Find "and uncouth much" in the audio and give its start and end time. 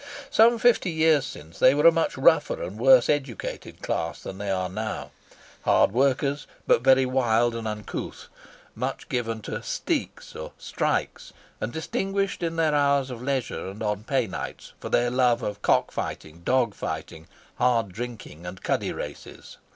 7.53-9.09